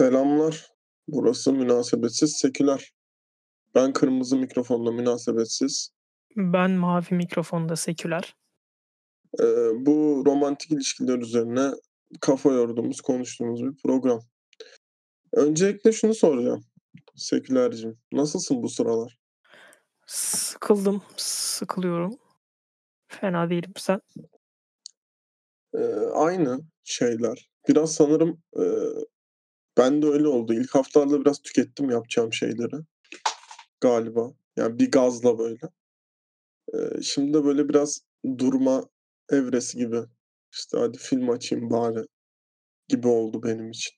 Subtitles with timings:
[0.00, 0.72] Selamlar.
[1.08, 2.92] Burası Münasebetsiz Seküler.
[3.74, 5.90] Ben kırmızı mikrofonla münasebetsiz.
[6.36, 8.36] Ben mavi mikrofonda seküler.
[9.40, 9.44] Ee,
[9.86, 11.70] bu romantik ilişkiler üzerine
[12.20, 14.20] kafa yorduğumuz, konuştuğumuz bir program.
[15.32, 16.64] Öncelikle şunu soracağım.
[17.16, 19.18] Sekülercim, nasılsın bu sıralar?
[20.06, 22.18] Sıkıldım, sıkılıyorum.
[23.08, 24.00] Fena değilim sen.
[25.74, 27.50] Ee, aynı şeyler.
[27.68, 28.64] Biraz sanırım e,
[29.80, 30.54] ben de öyle oldu.
[30.54, 32.76] İlk haftalarda biraz tükettim yapacağım şeyleri.
[33.80, 34.32] Galiba.
[34.56, 35.68] Yani bir gazla böyle.
[36.74, 38.02] Ee, şimdi de böyle biraz
[38.38, 38.84] durma
[39.30, 40.00] evresi gibi.
[40.52, 42.06] İşte hadi film açayım bari
[42.88, 43.92] gibi oldu benim için.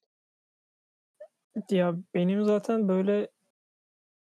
[1.70, 3.28] Ya benim zaten böyle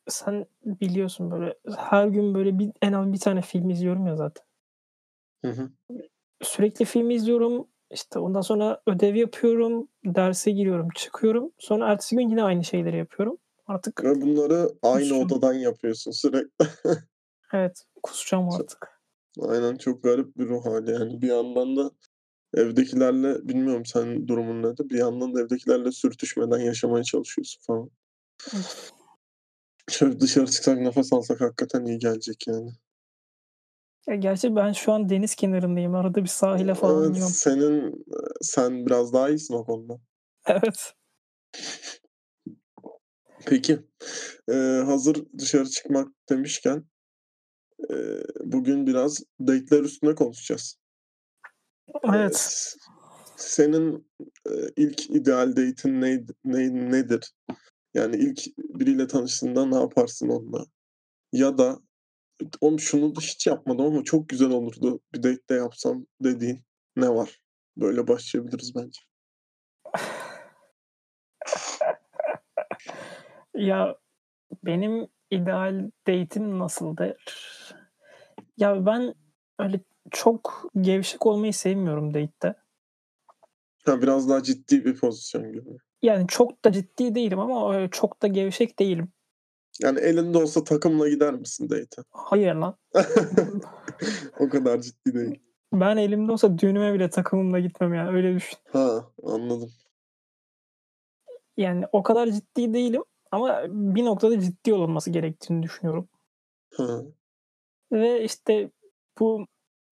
[0.08, 4.46] sen biliyorsun böyle her gün böyle bir en az bir tane film izliyorum ya zaten.
[5.46, 5.70] Hı hı.
[6.42, 7.68] Sürekli film izliyorum.
[7.92, 11.52] İşte ondan sonra ödev yapıyorum, derse giriyorum, çıkıyorum.
[11.58, 13.38] Sonra ertesi gün yine aynı şeyleri yapıyorum.
[13.68, 15.26] Artık Ve bunları aynı kusacağım.
[15.26, 16.66] odadan yapıyorsun sürekli.
[17.54, 19.02] Evet, kusacağım artık.
[19.42, 21.22] Aynen çok garip bir ruh hali yani.
[21.22, 21.92] Bir yandan da
[22.54, 24.90] evdekilerle bilmiyorum senin durumun nedir?
[24.90, 27.90] Bir yandan da evdekilerle sürtüşmeden yaşamaya çalışıyorsun falan.
[29.90, 32.72] Şöyle dışarı çıksak nefes alsak hakikaten iyi gelecek yani.
[34.10, 35.96] Ya gerçi ben şu an deniz kenarındayım.
[35.96, 37.34] Arada bir sahile falan Evet iniyorum.
[37.34, 38.06] senin
[38.42, 40.00] sen biraz daha iyisin o konuda.
[40.46, 40.94] Evet.
[43.46, 43.80] Peki
[44.50, 44.54] e,
[44.86, 46.86] hazır dışarı çıkmak demişken
[47.92, 47.96] e,
[48.44, 50.78] bugün biraz date'ler üstüne konuşacağız.
[52.04, 52.36] Evet.
[52.38, 52.78] s-
[53.36, 54.08] senin
[54.50, 57.34] e, ilk ideal date'in ne, ne, nedir?
[57.94, 60.66] Yani ilk biriyle tanıştığında ne yaparsın onunla?
[61.32, 61.80] Ya da
[62.62, 66.64] oğlum şunu da hiç yapmadım ama çok güzel olurdu bir date'de yapsam dediğin
[66.96, 67.42] ne var?
[67.78, 69.00] Böyle başlayabiliriz bence.
[73.56, 73.96] Ya
[74.66, 77.16] benim ideal date'im nasıldır?
[78.58, 79.14] Ya ben
[79.60, 79.80] öyle
[80.12, 82.56] çok gevşek olmayı sevmiyorum date'te.
[83.86, 85.70] Ha, biraz daha ciddi bir pozisyon gibi.
[86.02, 89.12] Yani çok da ciddi değilim ama öyle çok da gevşek değilim.
[89.80, 92.04] Yani elinde olsa takımla gider misin date'e?
[92.10, 92.78] Hayır lan.
[94.40, 95.40] o kadar ciddi değil.
[95.74, 98.58] Ben elimde olsa düğünüme bile takımımla gitmem yani öyle düşün.
[98.72, 99.72] Ha anladım.
[101.58, 106.10] Yani o kadar ciddi değilim ama bir noktada ciddi olunması gerektiğini düşünüyorum.
[106.74, 107.02] Ha.
[107.92, 108.72] Ve işte
[109.20, 109.46] bu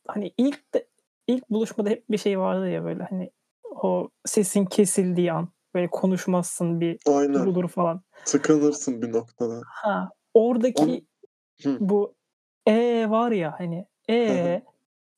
[0.07, 0.87] hani ilk de,
[1.27, 3.31] ilk buluşmada hep bir şey vardı ya böyle hani
[3.65, 7.33] o sesin kesildiği an böyle konuşmazsın bir Aynen.
[7.33, 8.01] durulur falan.
[8.25, 9.61] Tıkanırsın bir noktada.
[9.65, 11.05] Ha oradaki
[11.63, 11.77] Hı.
[11.79, 12.15] bu
[12.67, 14.61] e var ya hani e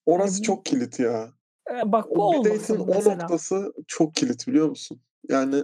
[0.05, 1.29] Orası Hani- çok kilit ya.
[1.71, 5.01] e, bak bu O bir date'in o noktası çok kilit biliyor musun?
[5.29, 5.63] Yani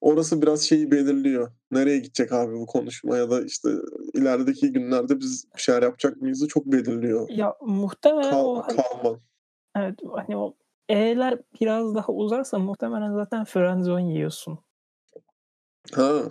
[0.00, 1.52] orası biraz şeyi belirliyor.
[1.70, 3.68] Nereye gidecek abi bu konuşma ya da işte
[4.14, 7.28] ilerideki günlerde biz bir şeyler yapacak mıyızı çok belirliyor.
[7.30, 9.20] Ya muhtemelen o Kal, hani, kalman.
[9.76, 10.54] evet hani o
[10.92, 14.58] e'ler biraz daha uzarsa muhtemelen zaten friendzone yiyorsun.
[15.94, 16.22] Ha.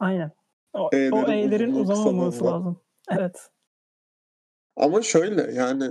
[0.00, 0.30] Aynen.
[0.72, 2.80] O, o E'lerin e'lerin uzunluğu, uzamaması lazım.
[3.10, 3.50] Evet.
[4.76, 5.88] Ama şöyle yani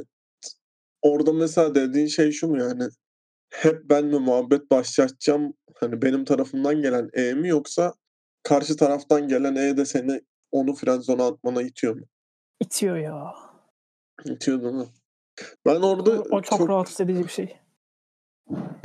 [1.01, 2.83] orada mesela dediğin şey şu mu yani
[3.49, 7.93] hep ben mi muhabbet başlatacağım hani benim tarafımdan gelen E mi yoksa
[8.43, 12.05] karşı taraftan gelen E de seni onu friendzone'a atmana itiyor mu?
[12.59, 13.35] İtiyor ya.
[14.25, 14.87] İtiyor değil mi?
[15.65, 17.60] Ben O, orada o çok, çok rahatsız edici bir şey.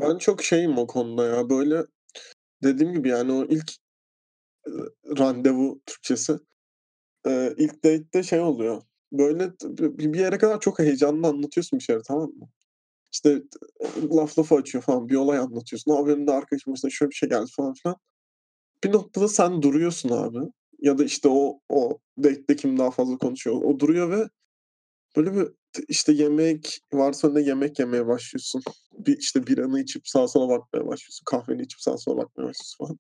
[0.03, 1.83] Ben çok şeyim o konuda ya böyle
[2.62, 3.72] dediğim gibi yani o ilk
[4.67, 4.71] e,
[5.19, 6.39] randevu Türkçesi
[7.27, 8.83] e, ilk date'de şey oluyor.
[9.12, 9.53] Böyle
[9.99, 12.49] bir yere kadar çok heyecanlı anlatıyorsun bir şeyleri tamam mı?
[13.12, 13.43] İşte
[14.12, 15.93] laf lafı açıyor falan bir olay anlatıyorsun.
[15.93, 17.97] Abi benim de arkadaşım başına şöyle bir şey geldi falan filan.
[18.84, 20.39] Bir noktada sen duruyorsun abi.
[20.78, 23.56] Ya da işte o o date'de kim daha fazla konuşuyor.
[23.62, 24.28] O duruyor ve
[25.16, 25.48] böyle bir
[25.89, 28.63] işte yemek varsa önüne yemek yemeye başlıyorsun.
[28.99, 31.25] Bir işte biranı içip sağa sola bakmaya başlıyorsun.
[31.25, 32.99] Kahveni içip sağa sola bakmaya başlıyorsun falan.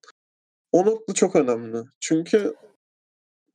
[0.72, 1.78] O nokta çok önemli.
[2.00, 2.54] Çünkü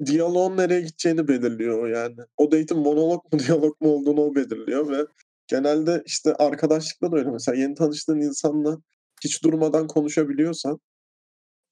[0.05, 2.17] diyaloğun nereye gideceğini belirliyor yani.
[2.37, 5.05] O date'in monolog mu diyalog mu olduğunu o belirliyor ve
[5.47, 8.77] genelde işte arkadaşlıkta da öyle mesela yeni tanıştığın insanla
[9.23, 10.79] hiç durmadan konuşabiliyorsan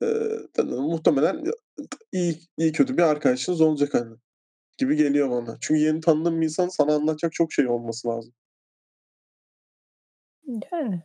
[0.02, 1.44] eee, muhtemelen
[2.12, 4.16] iyi iyi kötü bir arkadaşınız olacak hani
[4.80, 5.58] gibi geliyor bana.
[5.62, 8.34] Çünkü yeni tanıdığın bir insanın sana anlatacak çok şey olması lazım.
[10.72, 11.04] Yani.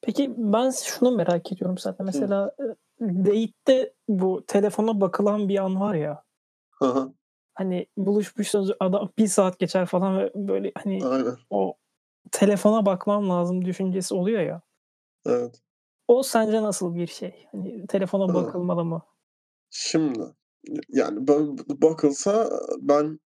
[0.00, 2.06] Peki ben şunu merak ediyorum zaten.
[2.06, 2.64] Mesela e,
[3.00, 6.24] date'te bu telefona bakılan bir an var ya.
[6.70, 7.12] Hı hı.
[7.54, 11.36] Hani buluşmuşsunuz adam bir saat geçer falan ve böyle hani Aynen.
[11.50, 11.74] o
[12.32, 14.62] telefona bakmam lazım düşüncesi oluyor ya.
[15.26, 15.62] Evet.
[16.08, 17.46] O sence nasıl bir şey?
[17.52, 19.02] Hani telefona bakılmalı mı?
[19.70, 20.20] Şimdi,
[20.88, 21.28] yani,
[21.82, 22.50] bakılsa
[22.80, 23.20] ben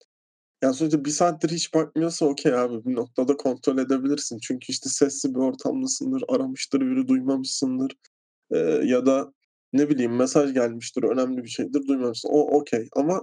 [0.64, 2.86] ya, sonuçta 1 saattir hiç bakmıyorsa okay abi.
[2.86, 4.38] Bir noktada kontrol edebilirsin.
[4.42, 7.92] Çünkü, işte, sessiz bir ortamdasındır, aramıştır biri, duymamışsındır,
[8.54, 9.34] eee, ya da
[9.74, 12.30] ne bileyim mesaj gelmiştir, önemli bir şeydir, duymamışsın.
[12.32, 13.22] O okay ama,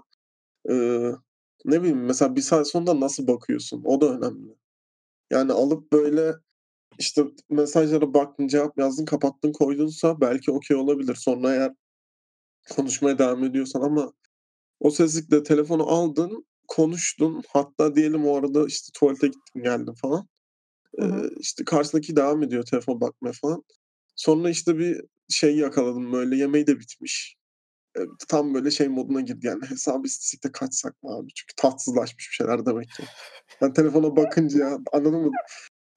[0.72, 1.20] ııı,
[1.66, 3.84] ne bileyim mesela 1 saat sonra nasıl bakıyorsun?
[3.86, 4.56] O da önemli.
[5.32, 6.34] Yani, alıp böyle,
[7.00, 11.16] işte, mesajlara baktın, cevap yazdın, kapattın, koydunsa belki okay olabilir.
[11.16, 11.74] Sonra eğer
[12.72, 14.14] konuşmaya devam ediyorsan ama
[14.80, 20.28] o sessizlikte telefonu aldın, konuştun, hatta diyelim o arada, işte, tuvalete gittin, geldin falan.
[21.00, 23.64] Eee, işte, karşıdaki devam ediyor telefona bakmaya falan.
[24.16, 27.38] Sonra, işte, bir şey yakaladın böyle, yemeği de bitmiş.
[27.98, 31.28] Eee, tam böyle şey moduna girdi yani, hesabı istesek de kaçsak mı abi?
[31.36, 33.04] Çünkü tatsızlaşmış bir şeyler demek ki.
[33.62, 35.32] Ben telefona bakınca, anladın mı?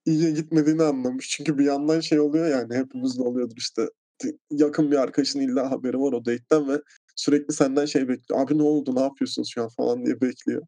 [0.06, 1.28] İyiye gitmediğini anlamış.
[1.28, 3.88] Çünkü bir yandan şey oluyor yani, hepimizde oluyordur işte,
[4.50, 6.81] yakın bir arkadaşın illa haberi var o date'ten ve
[7.17, 8.40] sürekli senden şey bekliyor.
[8.40, 10.62] "Abi ne oldu, ne yapıyorsunuz şu an?" falan diye bekliyor.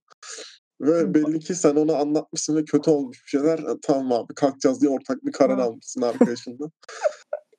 [0.81, 3.59] Ve belli ki sen ona anlatmışsın ve kötü olmuş bir şeyler.
[3.59, 6.71] E, tamam abi kalkacağız diye ortak bir karar almışsın arkadaşınla.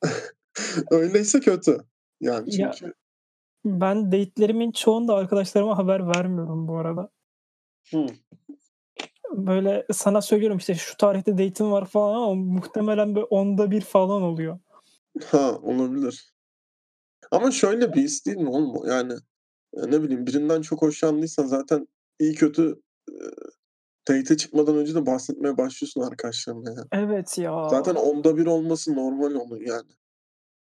[0.90, 1.78] Öyleyse kötü.
[2.20, 2.94] Yani Ya, çünkü
[3.64, 7.10] ben date'lerimin çoğunda arkadaşlarıma haber vermiyorum bu arada.
[7.90, 8.06] Hıı.
[9.30, 14.22] Böyle sana söylüyorum, işte, şu tarihte date'im var falan ama muhtemelen böyle 10'da 1 falan
[14.22, 14.58] oluyor.
[15.22, 16.32] Ha, olabilir.
[17.30, 18.86] Ama şöyle bir his değil mi oğlum o?
[18.86, 19.12] Yani,
[19.76, 21.88] eee, ne bileyim birinden çok hoşlandıysan zaten
[22.20, 23.16] iyi kötü, eee,
[24.08, 26.86] date'e çıkmadan önce de bahsetmeye başlıyorsun arkadaşlarına ya.
[26.92, 27.68] Evet ya.
[27.70, 29.88] Zaten 10'da 1 olması normal onun yani.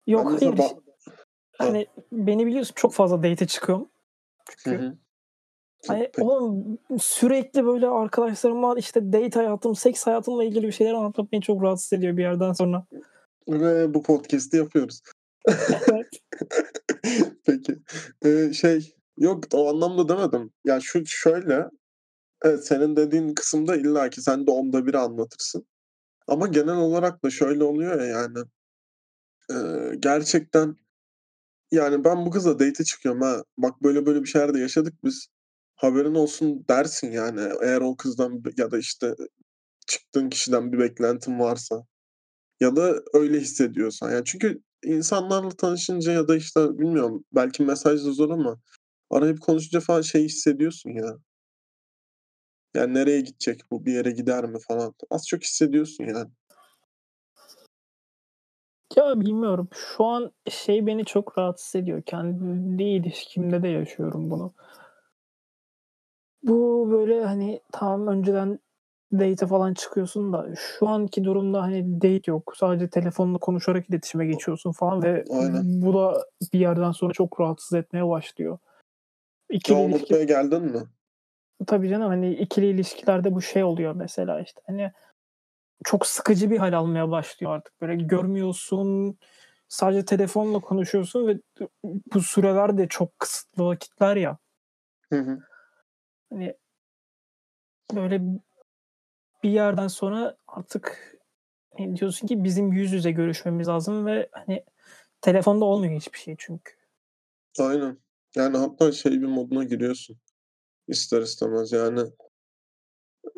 [0.08, 0.64] Ben Yok, mesela hayır, ba
[1.58, 1.68] Hah.
[1.68, 3.90] hani, beni biliyorsun çok fazla date'e çıkıyorum
[4.48, 4.84] Hı çünkü.
[4.84, 4.98] hı.
[5.88, 11.42] Hani, oğlum sürekli böyle arkadaşlarıma, işte, date hayatım, seks hayatımla ilgili bir şeyler anlatmak beni
[11.42, 12.86] çok rahatsız ediyor bir yerden sonra.
[13.48, 15.02] Ve bu podcast'i yapıyoruz.
[15.92, 16.08] Evet.
[17.48, 17.78] Peki.
[18.26, 20.52] Eee, şey, yok o anlamda demedim.
[20.66, 21.66] Ya, şu şöyle,
[22.46, 25.68] evet, senin dediğin kısımda illaki sen de 10'da 1'i anlatırsın.
[26.28, 28.40] Ama genel olarak da şöyle oluyor ya yani,
[29.52, 30.78] eee, gerçekten,
[31.72, 35.28] yani, "Ben bu kızla date'e çıkıyorum ha, bak böyle böyle bir şeyler de yaşadık biz,
[35.76, 37.42] haberin olsun." dersin yani.
[37.64, 39.16] Eğer o kızdan ya da, işte,
[39.88, 41.86] çıktığın kişiden bir beklentin varsa
[42.64, 44.12] ya da öyle hissediyorsan.
[44.12, 48.60] Yani, çünkü insanlarla tanışınca ya da, işte, bilmiyorum belki mesaj da zor ama
[49.10, 51.18] arayıp konuşunca falan şey hissediyorsun ya.
[52.76, 54.94] Yani, nereye gidecek bu, bir yere gider mi falan.
[55.10, 56.30] Az çok hissediyorsun yani.
[58.98, 59.70] Ya, bilmiyorum.
[59.74, 62.02] Şu an şey beni çok rahatsız ediyor.
[62.06, 64.54] Kendi ilişkimde de yaşıyorum bunu.
[66.44, 68.60] Bu, böyle, hani, tamam önceden
[69.14, 72.54] date'e falan çıkıyorsun da şu anki durumda, hani, date yok.
[72.58, 75.82] Sadece telefonla konuşarak iletişime geçiyorsun falan ve Aynen.
[75.82, 78.52] bu da bir yerden sonra çok rahatsız etmeye başlıyor.
[79.52, 80.84] Ya, İkili o ilişki noktaya geldin mi?
[81.68, 84.92] Tabii canım, hani, ikili ilişkilerde bu şey oluyor mesela, işte, hani,
[85.84, 87.82] çok sıkıcı bir hâl almaya başlıyor artık.
[87.82, 89.18] Böyle görmüyorsun,
[89.68, 91.40] sadece telefonla konuşuyorsun ve
[92.14, 94.38] bu süreler de çok kısıtlı vakitler ya.
[95.10, 95.40] Hı hı.
[96.30, 96.56] Hani
[97.96, 98.22] böyle
[99.44, 101.18] bir yerden sonra artık,
[101.78, 104.66] hani, diyorsun ki bizim yüz yüze görüşmemiz lazım ve, hani,
[105.22, 106.74] telefonda olmuyor hiçbir şey çünkü.
[107.60, 107.98] Aynen.
[108.36, 110.18] Yani, hatta şey bir moduna giriyorsun
[110.90, 112.02] ister istemez, yani,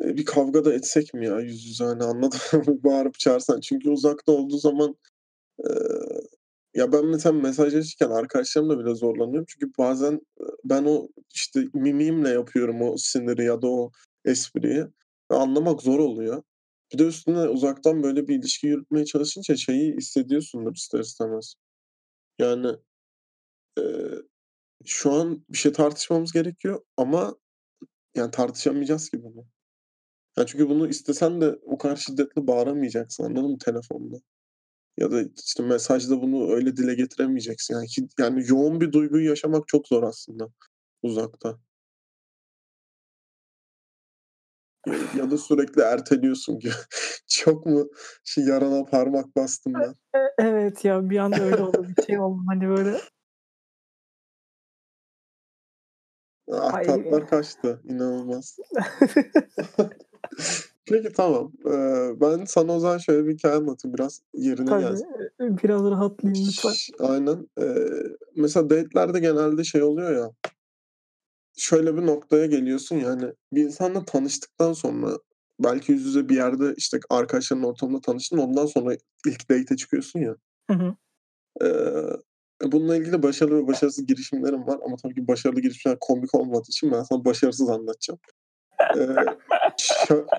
[0.00, 2.38] eee, "Bir kavga da etsek mi ya yüz yüze?" hani, anladın?
[2.84, 3.60] Bağırıp çağırsan.
[3.60, 4.96] Çünkü uzakta olduğu zaman,
[5.64, 5.70] eee,
[6.74, 9.46] ya, ben mesela mesajlaşırken arkadaşlarımla bile zorlanıyorum.
[9.48, 13.92] Çünkü bazen, eee, ben o, işte, mimiğimle yapıyorum o siniri ya da o
[14.24, 14.86] espriyi
[15.32, 16.42] ve anlamak zor oluyor.
[16.92, 21.54] Bir de üstüne uzaktan böyle bir ilişki yürütmeye çalışınca şeyi hissediyorsundur ister istemez.
[22.40, 22.68] Yani,
[23.78, 24.22] eee,
[24.86, 27.36] şu an bir şey tartışmamız gerekiyor ama,
[28.16, 29.46] yani, tartışamayacağız ki bunu.
[30.38, 34.16] Ya, çünkü bunu istesen de o kadar şiddetli bağıramayacaksın, anladın mı telefonda?
[34.98, 37.74] Ya da, işte, mesajda bunu öyle dile getiremeyeceksin.
[37.74, 37.86] Yani,
[38.20, 40.48] yani, yoğun bir duyguyu yaşamak çok zor aslında
[41.02, 41.60] uzakta.
[45.16, 46.72] Ya da sürekli erteliyorsun gibi.
[47.28, 47.88] Çok mu
[48.24, 49.94] şey yarana parmak bastım ben?
[50.14, 52.96] E e evet ya, bir anda öyle oldu, bir şey oldum, hani, böyle
[56.52, 56.86] Ah, Ay.
[56.86, 58.56] tatlar kaçtı, inanılmaz.
[60.86, 61.52] Peki, tamam.
[61.66, 65.06] Eee, ben sana o zaman şöyle bir hikâye anlatayım biraz yerine Tabii, gelsin.
[65.40, 66.72] eee, biraz rahatlayayım lütfen.
[67.00, 67.48] Aynen.
[67.60, 67.88] Eee,
[68.36, 70.30] mesela date'lerde genelde şey oluyor ya
[71.56, 75.18] şöyle bir noktaya geliyorsun ya, hani, bir insanla tanıştıktan sonra
[75.60, 78.96] belki yüz yüze bir yerde, işte, arkadaşların ortamında tanıştın, ondan sonra
[79.26, 80.36] ilk date'e çıkıyorsun ya.
[80.70, 80.94] Hı hı.
[81.60, 82.10] Eee,
[82.72, 86.92] bununla ilgili başarılı ve başarısız girişimlerim var ama tabii ki başarılı girişimler komik olmadığı için
[86.92, 88.20] ben sana başarısız anlatacağım.
[88.96, 89.06] Eee,
[89.78, 90.26] şö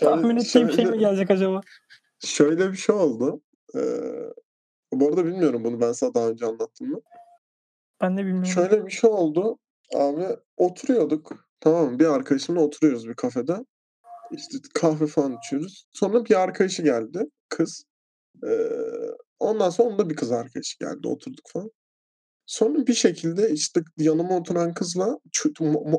[0.00, 1.60] Tahmin şöyle ettiğim şey mi şöyle gelecek acaba?
[2.24, 3.40] şöyle bir şey oldu.
[3.74, 4.32] Eee,
[4.92, 7.00] bu arada bilmiyorum bunu ben sana daha önce anlattım mı?
[8.00, 8.46] Ben de bilmiyorum.
[8.46, 9.58] Şöyle bir şey oldu.
[9.94, 11.98] Abi oturuyorduk, tamam mı?
[11.98, 13.56] Bir arkadaşımla oturuyoruz bir kafede.
[14.32, 15.84] İşte kahve falan içiyoruz.
[15.92, 17.84] Sonra bir arkadaşı geldi, kız.
[18.42, 18.70] Eee,
[19.38, 21.70] ondan sonra onun da bir kız arkadaşı geldi, oturduk falan.
[22.46, 25.18] Sonra bir şekilde, işte, yanıma oturan kızla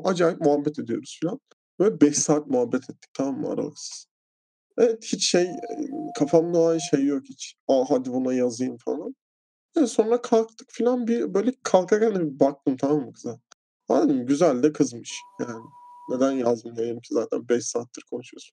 [0.04, 1.40] acayip muhabbet ediyoruz filan.
[1.78, 4.06] Böyle 5 saat muhabbet ettik, tamam mı, aralıksız.
[4.78, 5.48] Evet, hiç şey,
[6.18, 7.54] kafamda o an şey yok hiç.
[7.68, 9.14] A, hadi buna yazayım falan.
[9.84, 13.40] Sonra kalktık filan, bir böyle kalkarken de bir baktım, tamam mı, kıza.
[13.88, 15.62] A, dedim güzel de kızmış yani.
[16.10, 18.52] Neden yazmayayım ki zaten 5 saattir konuşuyoruz.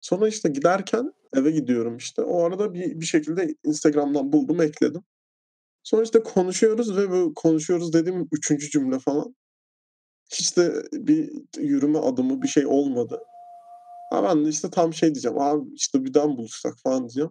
[0.00, 2.22] Sonra, işte, giderken eve gidiyorum, işte.
[2.22, 5.04] O arada bir bir şekilde Instagram'dan buldum, ekledim.
[5.84, 8.70] Sonra, işte, konuşuyoruz ve böyle konuşuyoruz dediğim 3.
[8.72, 9.36] cümle falan.
[10.34, 13.20] Hiç de bir yürüme adımı, bir şey olmadı.
[14.12, 17.30] Ha, ben de, işte, tam şey diyeceğim, "Abi, işte, bir daha mı buluşsak?" falan diyeceğim.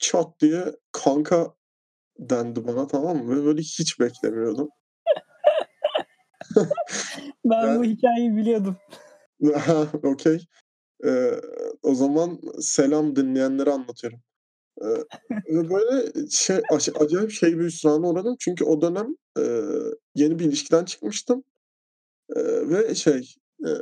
[0.00, 1.54] Çat diye "Kanka"
[2.18, 3.44] dendi bana, tamam mı?
[3.46, 4.68] Böyle hiç beklemiyordum.
[7.44, 8.76] Ben bu Yani hikâyeyi biliyordum.
[9.54, 10.38] Ha, okay.
[11.04, 11.40] Eee,
[11.82, 14.20] o zaman selam dinleyenlere anlatıyorum.
[15.48, 16.58] Ve böyle şey
[17.00, 18.36] acayip şey bir hüsrana uğradım.
[18.40, 19.62] Çünkü o dönem, eee,
[20.14, 21.44] yeni bir ilişkiden çıkmıştım,
[22.36, 23.34] eee, ve şey,
[23.66, 23.74] eee,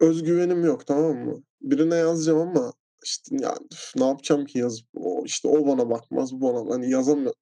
[0.00, 1.42] öz güvenim yok, tamam mı?
[1.62, 2.72] Birine yazacağım ama,
[3.04, 4.86] işte, ya, üf, ne yapacağım ki yazıp?
[4.96, 7.32] O, işte, o bana bakmaz, bu bana hani yazamam,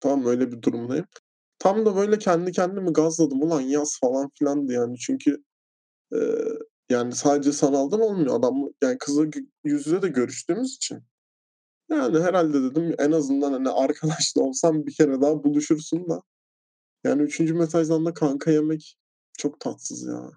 [0.00, 0.30] tamam mı?
[0.30, 1.06] Öyle bir durumdayım.
[1.58, 3.42] Tam da böyle kendi kendimi gazladım.
[3.42, 4.98] Ulan yaz falan filandı yani.
[4.98, 5.44] Çünkü,
[6.14, 6.44] eee,
[6.90, 8.36] yani sadece sanaldan olmuyor.
[8.40, 9.24] Adamla yani kızla
[9.64, 11.00] yüz yüze de görüştüğümüz için.
[11.90, 16.22] Yani herhâlde dedim en azından, hani, arkadaş da olsan bir kere daha buluşursun da.
[17.04, 17.54] Yani 3.
[17.54, 18.96] mesajdan da kanka yemek
[19.38, 20.30] çok tatsız ya.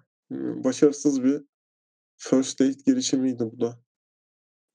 [0.64, 1.42] Başarısız bir
[2.18, 3.78] first date girişimiydi bu da.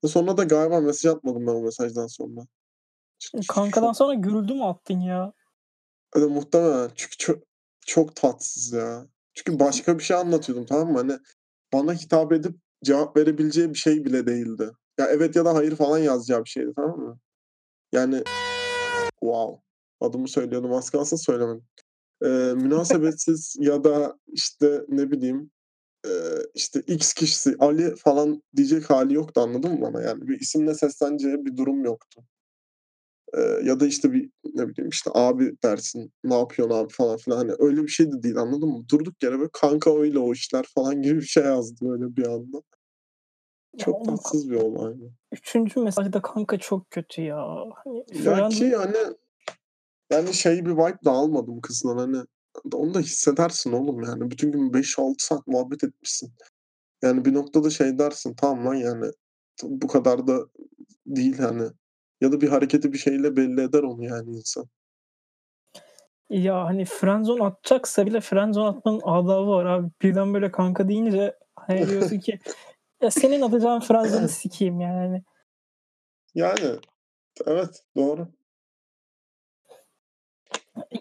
[0.06, 2.40] Sonra da galiba mesaj atmadım ben o mesajdan sonra.
[3.48, 5.32] Kankadan çok sonra görüldü mü attın ya?
[6.16, 7.34] Eee, muhtemelen çünkü ço
[7.86, 9.06] çok tatsız ya.
[9.34, 10.98] Çünkü başka bir şey anlatıyordum, tamam mı?
[10.98, 11.18] Hani,
[11.72, 14.70] bana hitap edip cevap verebileceği bir şey bile değildi.
[14.98, 17.18] Ya, evet ya da hayır falan yazacağı bir şeydi, tamam mı?
[17.92, 18.22] Yani
[19.20, 19.62] wow,
[20.00, 21.64] adımı söylüyordum, az kalsın söylemedim.
[22.22, 25.50] Eee, münasebetsiz ya da, işte, ne bileyim,
[26.54, 30.02] işte, X kişisi Ali falan diyecek hâli yoktu, anladın mı bana?
[30.02, 32.24] Yani bir isimle sesleneceği bir durum yoktu.
[33.64, 37.36] Ya da, işte, bir, ne bileyim, işte, abi dersin, "Ne yapıyorsun abi?" falan filan.
[37.36, 38.84] Hani, öyle bir şey de değil, anladın mı?
[38.90, 42.56] Durduk yere böyle, "Kanka öyle o işler." falan gibi bir şey yazdı böyle bir anda.
[43.78, 45.12] Ya Çok ka tatsız bir olaydı.
[45.32, 45.80] 3.
[45.80, 47.46] mesajda kanka çok kötü ya.
[47.84, 48.96] Hani Ya, friend ki hani,
[50.10, 52.18] yani, şey bir vibe de almadım kızdan, hani,
[52.74, 54.30] onu da hissedersin oğlum yani.
[54.30, 56.32] Bütün gün 5-6 saat muhabbet etmişsin.
[57.02, 59.06] Yani bir noktada şey dersin, "Tamam lan yani,
[59.62, 60.46] bu kadar da
[61.06, 61.68] değil hani."
[62.22, 64.66] Ya da bir hareketi bir şeyle belli eder onu yani insan.
[66.30, 69.90] Ya, hani, friendzone atacaksa bile friendzone atmanın adabı var abi.
[70.02, 72.38] Birden böyle kanka deyince, hani, diyorsun ki,
[73.02, 75.22] "Ya, senin atacağın friendzone'u sikeyim." yani.
[76.34, 76.78] Yani,
[77.46, 78.28] evet, doğru.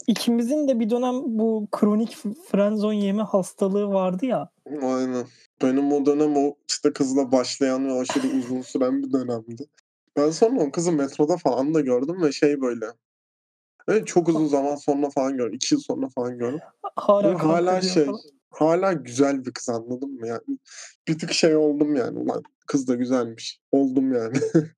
[0.07, 4.49] İkimizin de bir dönem bu kronik f friendzone yeme hastalığı vardı ya.
[4.81, 5.25] Aynen.
[5.61, 9.67] Benim o dönem o, işte, kızla başlayan ve aşırı uzun süren bir dönemdi.
[10.17, 12.85] Ben sonra o kızı metroda falan da gördüm ve şey böyle,
[13.87, 15.53] evet, çok uzun zaman sonra falan gördüm.
[15.53, 16.59] 2 yıl sonra falan gördüm.
[16.95, 18.19] Kanka hâlâ diyor şey, falan.
[18.51, 20.27] hâlâ güzel bir kız, anladın mı?
[20.27, 20.41] Yani
[21.07, 24.37] bir tık şey oldum yani, "Ulan kız da güzelmiş." oldum yani.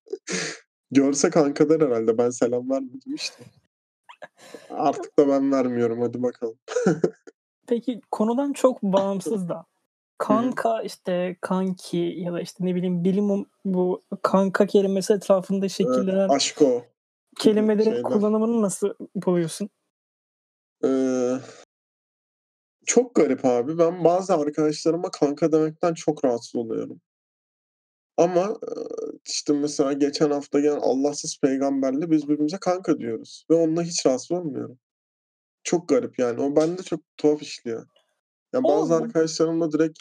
[0.91, 2.17] Görse kanka der herhâlde.
[2.17, 3.43] Ben selam vermedim işte.
[4.69, 6.01] Artık da ben vermiyorum.
[6.01, 6.57] Hadi bakalım.
[7.67, 9.65] Peki, konudan çok bağımsız da
[10.27, 16.65] Kanka, işte, kanki ya da, işte, ne bileyim, bilimum bu kanka kelimesi etrafında şekillenen aşko
[16.65, 16.83] gibi
[17.39, 18.03] kelimelerin şeyler.
[18.03, 19.69] kullanımını nasıl buluyorsun?
[20.83, 21.39] Eee
[22.85, 23.77] çok garip abi.
[23.77, 27.01] Ben bazı arkadaşlarıma kanka demekten çok rahatsız oluyorum.
[28.17, 28.57] Ama,
[29.25, 34.31] işte, mesela geçen hafta gelen Allahsız peygamberle biz birbirimize kanka diyoruz ve onunla hiç rahatsız
[34.31, 34.79] olmuyorum.
[35.63, 36.41] Çok garip yani.
[36.41, 37.87] O bende çok tuhaf işliyor.
[38.53, 39.99] Ya, bazı Oğlum arkadaşlarımla direkt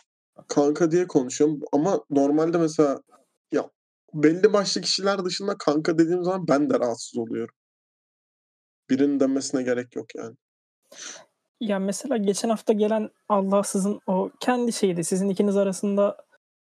[0.48, 3.02] kanka diye konuşuyorum ama normalde mesela
[3.52, 3.70] ya,
[4.14, 7.54] belli başlı kişiler dışında kanka dediğim zaman ben de rahatsız oluyorum.
[8.90, 10.36] Birinin demesine gerek yok yani.
[11.60, 16.16] Ya, mesela geçen hafta gelen Allahsız'ın o kendi şeyiydi, sizin ikiniz arasında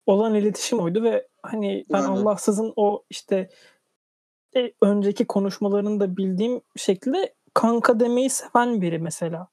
[0.07, 2.09] olan iletişim oydu ve, hani, ben Aynen.
[2.09, 3.49] Allahsız'ın o, işte
[4.57, 9.49] e, önceki konuşmalarında bildiğim şekilde kanka demeyi seven biri mesela.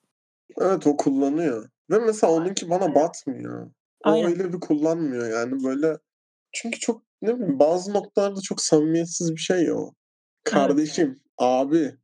[0.57, 3.71] Evet, o kullanıyor ve mesela onunki bana batmıyor.
[4.05, 4.31] O Aynen.
[4.31, 5.97] öyle bir kullanmıyor yani böyle
[6.51, 9.83] çünkü çok ne bileyim bazı noktalarda çok samimiyetsiz bir şey ya o.
[9.83, 9.93] Evet.
[10.43, 11.95] Kardeşim, abi,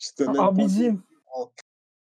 [0.00, 1.02] işte ne abicim.
[1.34, 1.50] falan.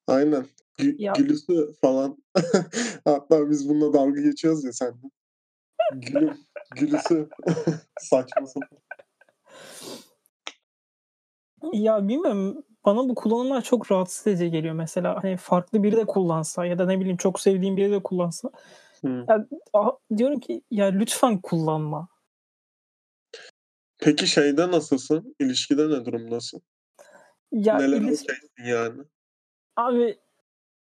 [0.08, 0.46] Aynen.
[0.78, 2.18] Gü Ya gülüsü falan.
[3.06, 5.10] Hatta biz bununla dalga geçiyoruz ya seninle.
[5.94, 6.38] Gülüm,
[6.76, 7.30] gülüsü.
[8.00, 8.80] Saçma sapan.
[11.74, 15.24] Ya bilmiyorum, bana bu kullanımlar çok rahatsız edici geliyor mesela.
[15.24, 18.50] Hani farklı biri de kullansa ya da ne bileyim çok sevdiğim biri de kullansa.
[19.04, 19.26] Hıı.
[19.30, 22.08] Ya, a diyorum ki ya lütfen kullanma.
[23.98, 25.36] Peki şeyde nasılsın?
[25.40, 26.62] İlişkide ne durumdasın?
[27.52, 29.04] Ya Nelere ilis okaysin yani?
[29.76, 30.20] Abi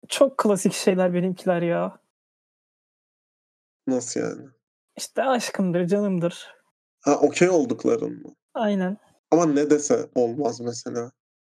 [0.07, 1.99] çok klasik şeyler benimkiler ya.
[3.87, 4.47] Nasıl yani?
[4.97, 6.55] İşte aşkımdır, canımdır.
[7.01, 8.35] Ha, okey oldukların mı?
[8.53, 8.97] Aynen.
[9.31, 11.11] Ama ne dese olmaz mesela?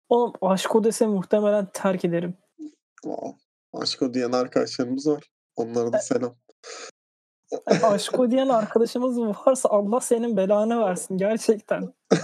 [0.10, 2.38] Oğlum aşk dese muhtemelen terk ederim.
[3.03, 3.38] Wow.
[3.74, 5.29] Aşko diyen arkadaşlarımız var.
[5.55, 6.36] Onlara da selam.
[7.84, 11.93] Aşko diyen arkadaşımız varsa Allah senin belanı versin gerçekten.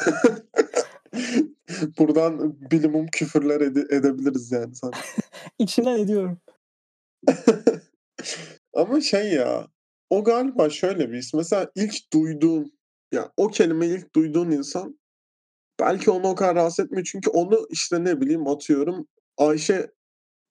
[1.99, 4.91] Buradan bilimum küfürler ede edebiliriz yani sana.
[5.59, 6.37] İçimden ediyorum.
[8.73, 9.67] Ama şey ya,
[10.09, 11.33] o galiba şöyle bir his.
[11.33, 12.77] Mesela ilk duyduğun,
[13.11, 14.99] ya o kelimeyi ilk duyduğun insan
[15.79, 17.07] belki onu o kadar rahatsız etmiyor.
[17.11, 19.07] Çünkü onu işte ne bileyim atıyorum
[19.37, 19.91] Ayşe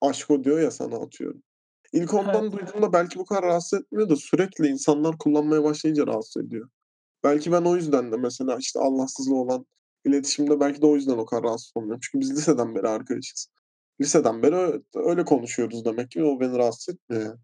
[0.00, 1.42] aşko diyor ya sana atıyorum.
[1.96, 2.26] İlk Evet.
[2.26, 6.68] ondan duyduğunda belki bu kadar rahatsız etmiyor da sürekli insanlar kullanmaya başlayınca rahatsız ediyor.
[7.24, 9.66] Belki ben o yüzden de mesela işte Allahsızla olan
[10.04, 12.00] iletişimde belki de o yüzden o kadar rahatsız olmuyorum.
[12.02, 13.48] Çünkü biz liseden beri arkadaşız.
[14.00, 17.38] Liseden beri ö öyle konuşuyoruz demek ki o beni rahatsız etmiyor yani.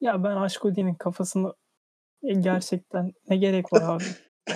[0.00, 1.54] Ya ben aşko diyenin kafasını
[2.22, 4.04] e, gerçekten ne gerek var abi?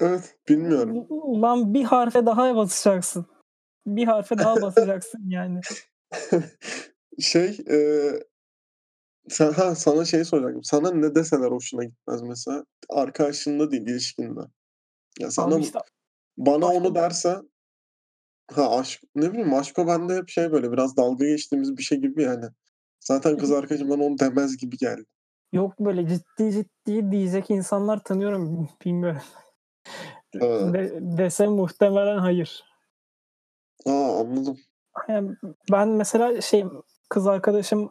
[0.00, 1.06] Evet, bilmiyorum.
[1.42, 3.26] Lan bir harfe daha basacaksın.
[3.86, 5.60] Bir harfe daha basacaksın yani.
[7.20, 8.22] Şey, eee
[9.28, 10.64] sen ha, sana şeyi soracaktım.
[10.64, 12.64] Sana ne deseler hoşuna gitmez mesela?
[12.88, 14.40] Arkadaşında değil, ilişkinde.
[15.20, 15.78] Ya sana işte
[16.36, 17.36] bana onu aşko derse
[18.52, 22.22] Ha, aşk ne bileyim aşko bende hep şey böyle biraz dalga geçtiğimiz bir şey gibi
[22.22, 22.44] yani.
[23.00, 25.04] Zaten kız arkadaşım bana onu demez gibi geldi.
[25.52, 28.68] Yok böyle ciddi ciddi diyecek insanlar tanıyorum.
[28.84, 29.22] Bilmiyorum.
[30.40, 30.74] Ha.
[30.74, 32.64] De dese muhtemelen hayır.
[33.86, 34.58] A, anladım.
[35.08, 35.36] Yani
[35.72, 36.64] ben mesela şey
[37.14, 37.90] kız arkadaşım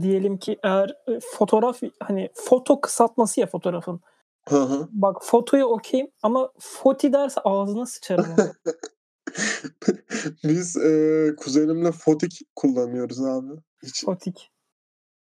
[0.00, 4.00] diyelim ki eğer, eee, fotoğraf hani foto kısaltması ya fotoğrafın.
[4.48, 4.88] Hı hı.
[4.92, 8.36] Bak fotoya okay'im ama foti derse ağzına sıçarım.
[10.44, 13.60] Biz, eee, kuzenimle fotik kullanıyoruz abi.
[13.82, 14.50] Hiç Fotik.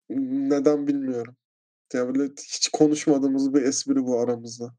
[0.10, 1.36] neden bilmiyorum.
[1.94, 4.74] Ya böyle hiç konuşmadığımız bir espri bu aramızda.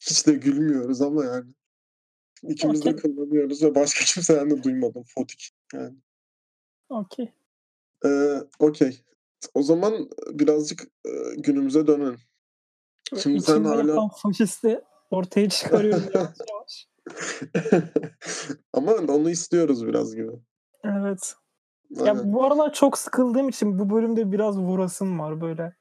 [0.00, 1.52] Hiç de gülmüyoruz ama yani.
[2.42, 3.02] İkimiz de Okay.
[3.02, 5.96] kullanıyoruz ve başka kimseden de duymadım fotik yani.
[6.88, 7.32] Okay.
[8.04, 8.96] Eee, okay.
[9.54, 12.18] O zaman birazcık, eee, günümüze dönelim.
[13.08, 16.88] Şimdi sen içimde yatan faşisti ortaya çıkarıyorum yavaş yavaş.
[18.72, 20.32] Ama onu istiyoruz biraz gibi.
[20.84, 21.34] Evet.
[21.90, 22.32] Ya Aynen.
[22.32, 25.76] bu aralar çok sıkıldığım için bu bölümde biraz vurasım var böyle.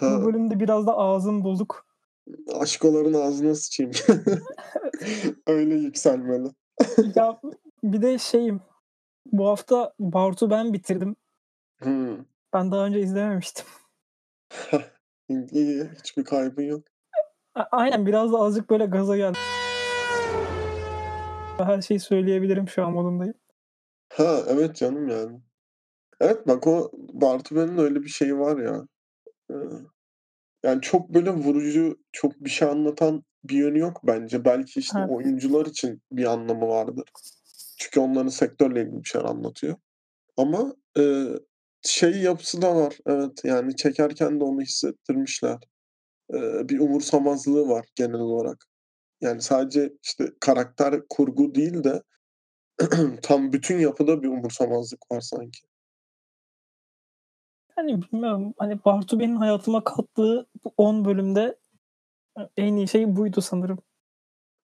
[0.00, 0.24] Bu Ha.
[0.24, 1.86] bölümde biraz da ağzım bozuk.
[2.54, 3.92] Aşkoların ağzına sıçayım.
[5.46, 6.48] Öyle yükselmeli.
[7.14, 7.40] Ya
[7.84, 8.60] bir de şeyim,
[9.32, 11.16] bu hafta Bartu ben bitirdim.
[11.82, 12.26] Hımm.
[12.52, 13.66] Ben daha önce izlememiştim.
[15.28, 15.88] İyi.
[15.98, 16.84] Hiçbir kaybın yok.
[17.54, 19.40] A aynen biraz da azıcık böyle gaza geldim.
[21.58, 23.34] Her şeyi söyleyebilirim şu an modundayım.
[24.12, 25.40] Ha, evet canım yani.
[26.20, 28.86] Evet bak o Bartu Ben'in öyle bir şeyi var ya.
[29.50, 29.56] Eee,
[30.62, 34.44] yani çok böyle vurucu, çok bir şey anlatan bir yönü yok bence.
[34.44, 35.10] Belki işte Evet.
[35.10, 37.04] oyuncular için bir anlamı vardır.
[37.80, 39.76] Çünkü onların sektörle ilgili bir şeyler anlatıyor.
[40.36, 41.40] Ama, eee,
[41.82, 42.98] şey yapısı da var.
[43.06, 45.58] Evet, yani çekerken de onu hissettirmişler.
[46.34, 48.66] Eee, bir umursamazlığı var genel olarak.
[49.22, 52.02] Yani sadece işte karakter kurgu değil de
[53.22, 55.60] tam bütün yapıda bir umursamazlık var sanki.
[57.78, 61.58] Yani bilmiyorum, hani Bartu benim hayatıma kattığı bu 10 bölümde
[62.40, 63.78] e en iyi şey buydu sanırım.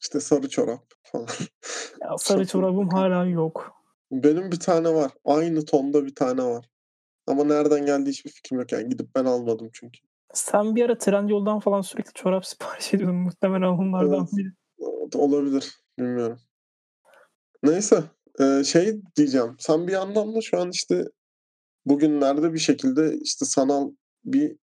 [0.06, 1.26] İşte sarı çorap falan.
[2.02, 3.72] Ya sarı çorabım hâlâ yok.
[4.10, 5.12] Benim bir tane var.
[5.24, 6.68] Aynı tonda bir tane var.
[7.26, 8.88] Ama nereden geldiği hiçbir fikrim yok yani.
[8.88, 9.98] Gidip ben almadım çünkü.
[10.34, 13.16] Sen bir ara Trendyol'dan falan sürekli çorap sipariş ediyordun.
[13.16, 14.28] Muhtemelen onlardan Evet.
[14.36, 14.48] biri.
[15.14, 15.74] Olabilir.
[15.98, 16.38] Bilmiyorum.
[17.62, 18.04] Neyse,
[18.40, 19.56] eee, şey diyeceğim.
[19.58, 21.04] Sen bir yandan da şu an işte
[21.86, 23.90] bugünlerde bir şekilde işte sanal
[24.24, 24.56] bir,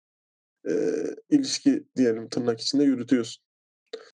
[0.68, 3.44] eee, ilişki diyelim tırnak içinde yürütüyorsun.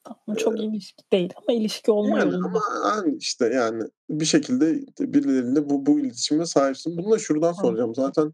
[0.04, 5.70] Ama çok ilişki değil ama ilişki olma Yani ama yani işte yani bir şekilde birileriyle
[5.70, 6.98] bu bu iletişime sahipsin.
[6.98, 7.56] Bunu da şuradan Hı.
[7.56, 7.94] soracağım.
[7.94, 8.32] Zaten,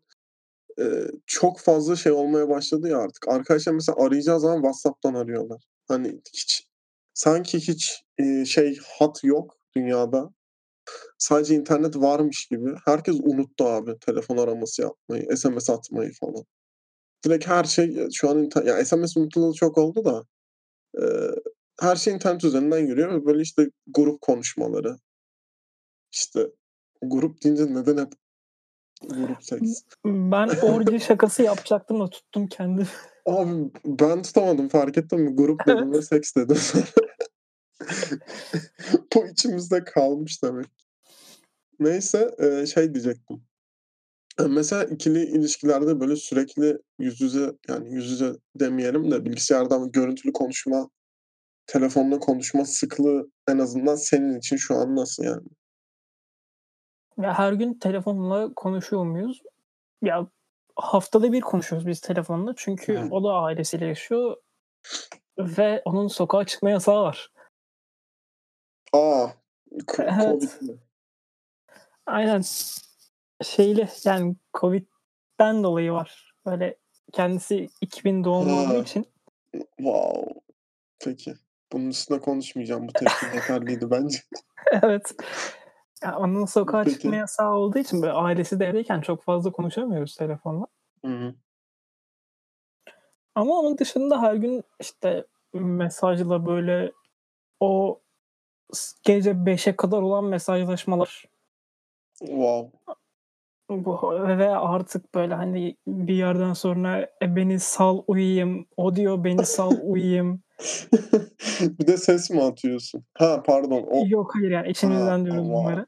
[0.78, 3.28] eee, çok fazla şey olmaya başladı ya artık.
[3.28, 5.62] Arkadaşlar mesela arayacağı zaman WhatsApp'tan arıyorlar.
[5.88, 6.66] Hani hiç
[7.14, 10.30] sanki hiç, eee, şey hat yok dünyada.
[11.18, 12.74] Sadece internet varmış gibi.
[12.84, 16.44] Herkes unuttu abi telefon araması yapmayı, SMS atmayı falan.
[17.24, 20.24] Direkt her şey, şu an inter ya SMS unutulalı çok oldu da,
[21.80, 24.96] her şey internet üzerinden yürüyor böyle işte grup konuşmaları.
[26.12, 26.50] İşte
[27.02, 28.12] grup deyince neden hep
[29.02, 29.82] grup seks?
[30.04, 32.86] Ben orji şakası yapacaktım da tuttum kendimi.
[33.26, 35.36] Abi ben tutamadım fark ettin mi?
[35.36, 36.56] Grup dedim ve seks dedim.
[39.14, 40.66] Bu içimizde kalmış demek.
[41.80, 42.30] Neyse,
[42.74, 43.42] şey diyecektim.
[44.38, 50.90] Mesela ikili ilişkilerde böyle sürekli yüz yüze yani yüz yüze demeyelim de bilgisayardan görüntülü konuşma,
[51.66, 55.48] telefonla konuşma sıklığı en azından senin için şu an nasıl yani?
[57.18, 59.42] Ya her gün telefonla konuşuyor muyuz?
[60.02, 60.26] Ya
[60.76, 62.54] haftada bir konuşuyoruz biz telefonla.
[62.56, 63.08] Çünkü Hı.
[63.10, 64.36] o da ailesiyle yaşıyor
[65.38, 67.32] ve onun sokağa çıkma yasağı var.
[68.92, 69.26] A!
[69.86, 70.20] Ko Evet.
[70.20, 70.78] Covid mi?
[72.06, 72.42] Aynen.
[73.42, 76.34] Şeyli yani Covid'den dolayı var.
[76.46, 76.76] Böyle
[77.12, 79.06] kendisi 2000 doğumlu olduğu için.
[79.76, 80.40] Wow!
[81.04, 81.34] Peki.
[81.72, 82.88] Bunun üstüne konuşmayacağım.
[82.88, 84.18] Bu tepki yeterliydi bence.
[84.82, 85.14] Evet.
[86.02, 87.20] Ya onun sokağa çıkma Peki.
[87.20, 90.66] yasağı olduğu için böyle ailesi de evdeyken çok fazla konuşamıyoruz telefonla.
[91.04, 91.34] Hı hı.
[93.34, 96.92] Ama onun dışında her gün işte mesajla böyle
[97.60, 98.00] o
[99.02, 101.24] gece 5'e kadar olan mesajlaşmalar.
[102.18, 102.70] Wow!
[103.70, 109.46] Bu ve artık böyle hani bir yerden sonra, "E, beni sal uyuyayım." O diyor, "Beni
[109.46, 110.42] sal uyuyayım."
[111.60, 113.04] Bir de ses mi atıyorsun?
[113.18, 115.62] Ha, pardon o Yok hayır yani Ha, içimizden diyoruz wow!
[115.64, 115.86] bunları.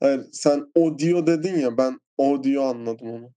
[0.00, 3.30] Hayır, sen "o diyor" dedin ya, ben "audio" anladım onu.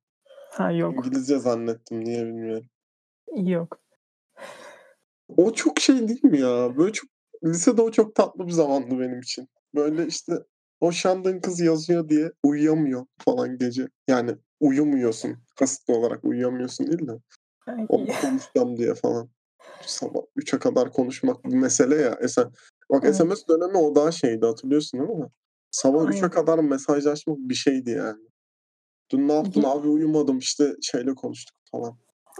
[0.51, 0.93] Ha, yok.
[0.95, 2.65] İngilizce zannettim, niye bilmiyorum.
[3.35, 3.79] Yok.
[5.37, 6.77] O çok şey değil mi ya?
[6.77, 7.09] Böyle çok
[7.43, 9.49] lisede o çok tatlı bir zamandı benim için.
[9.75, 10.33] Böyle işte
[10.85, 13.87] hoşlandığın kız yazıyor diye uyuyamıyor falan gece.
[14.07, 15.37] Yani uyumuyorsun.
[15.59, 17.11] Kasıtlı olarak uyuyamıyorsun değil de.
[17.89, 19.29] Onunla konuşacağım diye falan.
[19.81, 22.17] Sabah 3'e kadar konuşmak bir mesele ya.
[22.21, 22.45] E, sen
[22.91, 23.15] bak Evet.
[23.15, 25.27] SMS dönemi o daha şeydi hatırlıyorsun değil mi?
[25.71, 26.29] Sabah 3'e Aynen.
[26.29, 28.19] kadar mesajlaşmak bir şeydi yani.
[29.11, 31.97] "Dün ne yaptın Ye abi?" "Uyumadım, işte şeyle konuştuk." falan.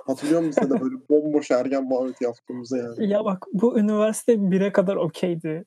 [0.07, 3.11] Hatırlıyor musun lisede böyle bomboş ergen muhabbeti yaptığımızı yani?
[3.11, 5.65] Ya bak bu üniversite 1'e kadar okay'di.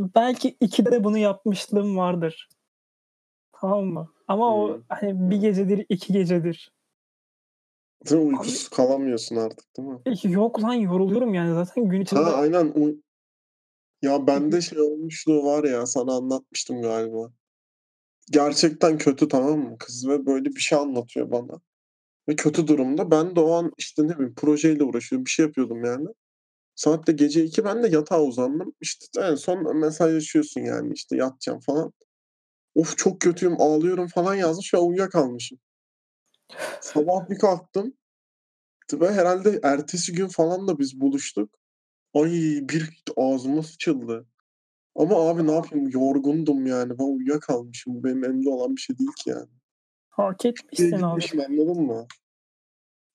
[0.00, 2.48] Belki 2'de de bunu yapmışlığım vardır.
[3.52, 4.08] Tamam mı?
[4.28, 4.84] Ama o Hımm.
[4.88, 6.72] hani 1 gecedir, 2 gecedir.
[8.10, 8.28] Değil mi?
[8.28, 9.98] Abi Uykusuz kalamıyorsun artık değil mi?
[10.24, 12.96] Yok lan yoruluyorum yani zaten gün Ha, içinde aynen uy
[14.02, 17.32] Ya bende şey olmuşluğu var ya, sana anlatmıştım galiba.
[18.30, 21.60] Gerçekten kötü tamam mı kız ve böyle bir şey anlatıyor bana
[22.28, 23.10] ve kötü durumda.
[23.10, 26.08] Ben de o an işte ne bileyim projeyle uğraşıyordum, bir şey yapıyordum yani.
[26.80, 28.74] Saat de gece 2 ben de yatağa uzandım.
[28.80, 31.92] İşte en son mesajlaşıyorsun yani işte yatacağım falan.
[32.74, 35.58] "Of çok kötüyüm, ağlıyorum." falan yazmış ve uyuyakalmışım.
[36.80, 37.94] Sabah bir kalktım
[38.92, 41.50] ve herhâlde ertesi gün falan da biz buluştuk.
[42.14, 42.30] Ay
[42.62, 44.26] bir ağzıma sıçıldı.
[44.96, 46.98] Ama abi ne yapayım yorgundum yani.
[46.98, 48.04] Ben uyuyakalmışım.
[48.04, 49.48] Benim elimde olan bir şey değil ki yani.
[50.10, 51.44] Hak etmişsin abi.
[51.48, 52.06] anladın mı?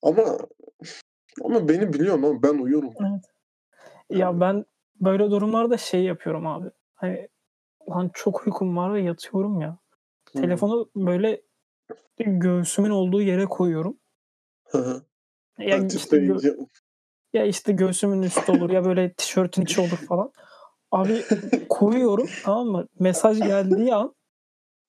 [0.02, 0.38] Ama
[1.44, 2.94] ama beni biliyorsun oğlum ben uyurum.
[3.00, 3.35] Evet.
[4.10, 4.66] Ya ben
[5.02, 6.70] böyle durumlarda şey yapıyorum abi.
[6.96, 7.28] Hani
[7.90, 9.78] lan çok uykum var ve yatıyorum ya.
[10.34, 10.42] Hıı.
[10.42, 11.42] Telefonu böyle
[12.20, 13.98] göğsümün olduğu yere koyuyorum.
[14.66, 15.02] Hı hı.
[15.60, 16.38] Ya işte gö
[17.34, 20.32] ya işte göğsümün üstü olur ya böyle tişörtün içi olur falan.
[20.92, 21.24] Abi
[21.70, 22.88] koyuyorum tamam mı?
[23.00, 24.16] Mesaj geldiği an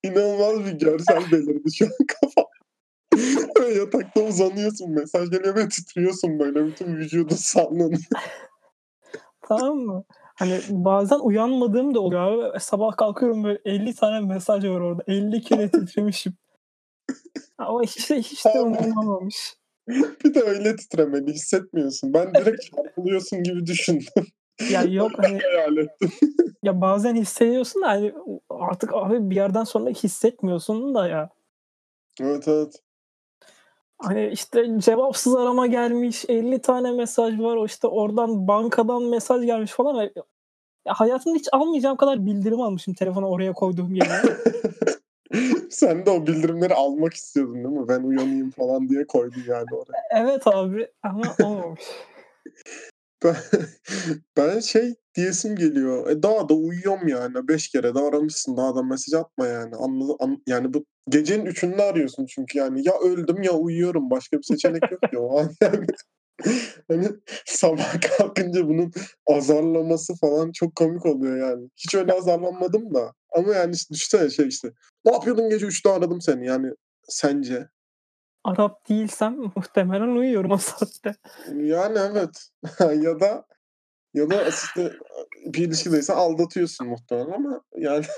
[0.02, 2.46] İnanılmaz bir görsel belirdi şu an.
[3.60, 8.00] Böyle yatakta uzanıyorsun, mesaj geliyor ve titriyorsun böyle bütün vücudun sallanıyor.
[9.48, 10.04] Tamam mı?
[10.34, 12.60] Hani bazen uyanmadığım da oluyor abi.
[12.60, 15.02] Sabah kalkıyorum böyle 50 tane mesaj var orada.
[15.06, 16.34] 50 kere titremişim.
[17.58, 19.56] Ama hiç de hiç de Abi umuramamış.
[20.24, 22.14] bir de öyle titremeni hissetmiyorsun.
[22.14, 24.26] Ben direkt çarpılıyorsun gibi düşündüm.
[24.70, 25.40] Ya yok hani
[26.62, 28.14] ya bazen hissediyorsun da hani
[28.50, 31.30] artık abi bir yerden sonra hissetmiyorsun da ya.
[32.20, 32.82] Evet, evet.
[33.98, 37.56] Hani işte cevapsız arama gelmiş, 50 tane mesaj var.
[37.56, 40.10] O işte oradan bankadan mesaj gelmiş falan
[40.86, 44.22] ya hayatımda hiç almayacağım kadar bildirim almışım telefonu oraya koyduğum yere.
[45.70, 47.88] Sen de o bildirimleri almak istiyordun değil mi?
[47.88, 50.02] Ben uyanayım falan diye koydun yani oraya.
[50.10, 51.82] Evet abi ama olmamış.
[53.24, 53.36] Ben
[54.36, 57.48] ben şey diyesim geliyor, e, daha da uyuyorum yani.
[57.48, 59.76] 5 kere de aramışsın, daha da mesaj atma yani.
[59.76, 62.88] Anladı an yani bu gecenin 3'ünde arıyorsun çünkü yani.
[62.88, 64.10] Ya öldüm ya uyuyorum.
[64.10, 65.86] Başka bir seçenek yok o an yani.
[66.88, 67.08] Hani
[67.46, 68.92] sabah kalkınca bunun
[69.26, 71.68] azarlaması falan çok komik oluyor yani.
[71.76, 74.70] Hiç öyle azarlanmadım da ama yani işte düşünsene şey işte,
[75.04, 76.70] "Ne yapıyordun gece 3'te aradım seni." Yani
[77.08, 77.68] sence?
[78.44, 81.14] Arap değilsem muhtemelen uyuyorum o saatte.
[81.54, 82.48] Yani evet.
[83.04, 83.46] Ya da
[84.14, 84.92] ya da işte
[85.46, 88.04] bir ilişkideysen aldatıyorsun muhtemelen ama yani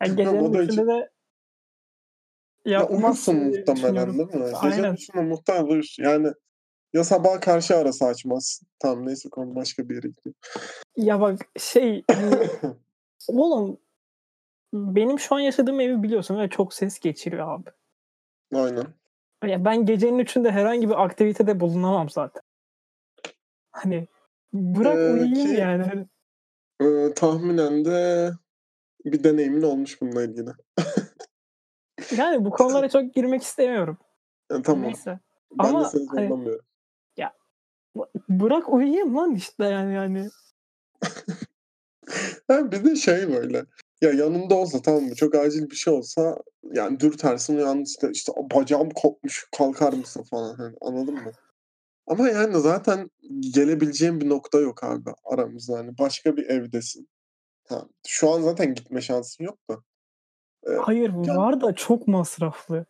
[0.00, 1.10] Ya o gecenin da hiç 3'ünde de
[2.64, 4.52] Ya yapmazsın diye muhtemelen değil mi?
[4.62, 4.94] Gecenin.
[4.94, 6.02] 3'ünde muhtemelen uyursun.
[6.02, 6.32] Yani
[6.92, 8.68] ya sabaha karşı arasa açmazsın.
[8.78, 10.34] Tamam neyse konu başka bir yere gidiyor.
[10.96, 12.48] Ya bak şey, hani
[13.28, 13.78] oğlum
[14.72, 17.70] benim şu an yaşadığım evi biliyorsun ve çok ses geçiriyor abi.
[18.54, 18.86] Aynen.
[19.46, 22.42] Ya ben gecenin 3'ünde herhangi bir aktivitede bulunamam zaten.
[23.72, 24.08] Hani
[24.52, 26.06] bırak Eee, uyuyayım ki yani.
[26.80, 28.30] Iıı, tahminen de
[29.04, 30.50] bir deneyimin olmuş bununla ilgili.
[32.16, 33.98] Yani bu konulara çok girmek istemiyorum.
[34.50, 34.82] E, tamam.
[34.82, 35.20] Neyse
[35.58, 36.58] Ben de ama seni hani
[37.16, 37.32] ya
[37.96, 40.28] bı bırak uyuyayım lan işte yani hani.
[42.48, 43.64] Ha, bir de şey böyle,
[44.00, 46.36] ya yanımda olsa tamam mı, çok acil bir şey olsa
[46.72, 51.32] yani dürtersin uyan işte işte bacağım kopmuş kalkar mısın falan hani anladın mı?
[52.10, 53.10] Ama yani zaten
[53.54, 57.08] gelebileceğin bir nokta yok abi aramızda hani başka bir evdesin.
[57.68, 59.82] Ha, şu an zaten gitme şansın yok da.
[60.66, 62.86] Eee, Hayır yani var da çok masraflı.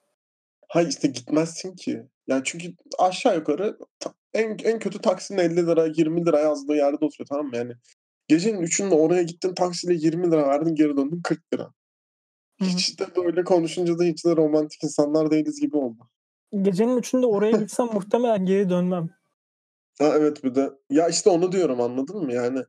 [0.69, 2.07] Hayır işte gitmezsin ki.
[2.27, 3.79] Yani çünkü aşağı yukarı
[4.35, 7.57] en en kötü taksinin ₺50 ₺20 yazdığı yerde oturuyor tamam mı?
[7.57, 7.73] Yani
[8.29, 11.41] gecenin 3'ünde oraya gittin taksiyle £20 verdin geri döndün £40.
[12.59, 12.69] Hı hı.
[12.69, 16.11] Hiç de böyle konuşunca da hiç de romantik insanlar değiliz gibi oldu.
[16.63, 19.11] Gecenin 3'ünde oraya gitsem muhtemelen geri dönmem.
[19.99, 22.33] Ha, evet bir de ya işte onu diyorum anladın mı?
[22.33, 22.65] Yani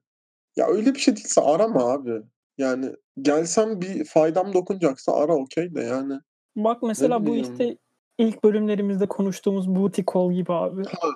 [0.55, 2.21] ya öyle bir şey değilse arama abi.
[2.57, 6.19] Yani gelsem bir faydam dokunacaksa ara okay de yani
[6.55, 7.77] Bak mesela bu işte
[8.17, 10.83] ilk bölümlerimizde konuştuğumuz booty call gibi abi.
[10.83, 11.07] Ha,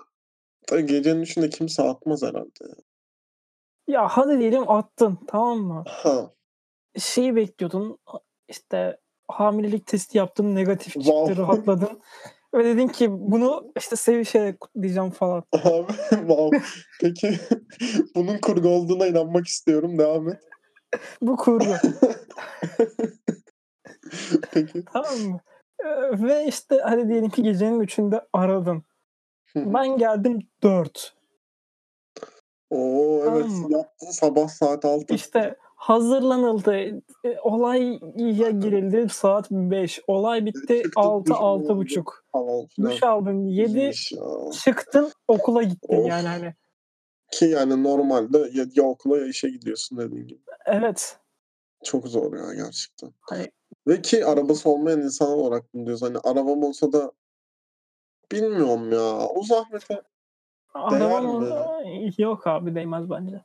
[0.67, 2.75] tabii gecenin 3'ünde kimse atmaz herhâlde
[3.88, 4.08] ya.
[4.08, 5.84] Hadi diyelim attın tamam mı?
[5.88, 6.32] Ha.
[6.97, 7.97] Şeyi bekliyordun
[8.47, 11.41] işte hamilelik testi yaptın negatif çıktı Wow.
[11.41, 12.01] rahatladın
[12.56, 15.44] ve dedin ki bunu işte sevişerek kutlayacağım falan.
[15.54, 16.60] Abi wow.
[17.02, 17.39] Peki
[18.15, 19.98] bunun kurgu olduğuna inanmak istiyorum.
[20.00, 20.39] Devam et.
[21.22, 21.65] Bu kurgu.
[24.52, 24.84] Peki.
[24.94, 25.39] Tamam mı?
[25.84, 28.84] Eee, ve işte hadi diyelim ki gecenin 3'ünde aradın.
[29.54, 29.74] Hı hı.
[29.74, 31.15] Ben geldim 4.
[32.70, 33.22] O!
[33.26, 33.68] Tamam Evet, mı?
[33.70, 35.13] yattın sabah saat 6.
[35.13, 36.74] İşte hazırlanıldı,
[37.24, 40.02] eee, olaya girildi saat 5.
[40.08, 42.26] Olay E, bitti çıktın 6 duşunu altı aldın buçuk.
[42.32, 44.21] falan Duş aldın 7, İyiymiş ya.
[44.63, 46.08] çıktın okula gittin Of!
[46.08, 46.54] yani hani.
[47.32, 50.41] Ki yani normalde ya ya okula ya işe gidiyorsun dediğin gibi.
[50.65, 51.19] Evet.
[51.84, 53.12] Çok zor ya gerçekten.
[53.21, 53.52] Hani
[53.88, 56.02] Ve ki arabası olmayan insan olarak bunu diyoruz.
[56.02, 57.12] Hani arabam olsa da
[58.32, 59.28] bilmiyorum ya.
[59.28, 60.04] O zahmete değer
[60.74, 61.30] Araban mi?
[61.30, 61.84] olsa
[62.17, 63.41] yok abi değmez bence.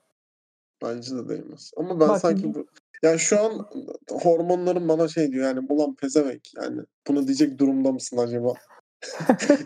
[0.82, 1.70] Bence de değmez.
[1.76, 2.66] Ama ben Bak sanki bu
[3.02, 3.68] yani şu an
[4.10, 8.52] hormonlarım bana şey diyor yani ulan pezevenk yani bunu diyecek durumda mısın acaba?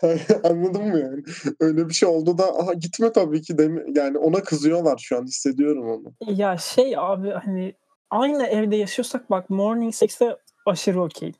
[0.00, 1.22] Hani anladın mı yani?
[1.60, 5.24] Öyle bir şey oldu da aha gitme tabii ki demi yani ona kızıyorlar şu an
[5.24, 6.34] hissediyorum onu.
[6.36, 7.74] Ya şey abi hani
[8.10, 11.34] aynı evde yaşıyorsak bak morning seks'e aşırı okay'im.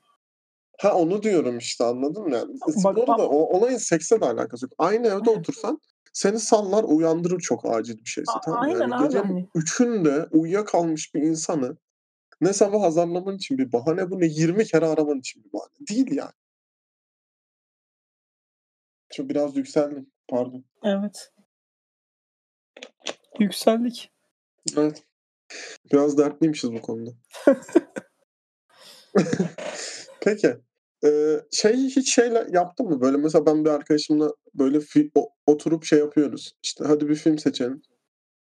[0.79, 2.55] Ha onu diyorum işte anladın mı yani?
[2.61, 4.73] Bak Bu arada a o olayın seksle de alakası yok.
[4.79, 5.81] Aynı evde otursan
[6.15, 9.49] seni sallar uyandırır çok acil bir şeyse A tamam aynen Yani abi gecenin hani.
[9.55, 11.77] 3'ünde uyuyakalmış bir insanı
[12.41, 15.73] ne sabah azarlaman için bir bahane bu ne 20 kere araman için bir bahane.
[15.91, 16.33] Değil yani.
[19.13, 20.11] Şu biraz yükseldim.
[20.29, 20.65] Pardon.
[20.85, 21.33] Evet.
[23.39, 24.13] Yükseldik.
[24.77, 25.03] Evet.
[25.93, 27.11] Biraz dertliymişiz bu konuda.
[30.21, 30.57] Peki,
[31.51, 33.01] şeyi hiç şeyle yaptın mı?
[33.01, 36.53] Böyle mesela ben bir arkadaşımla böyle fi o oturup şey yapıyoruz.
[36.63, 37.83] İşte hadi bir film seçelim.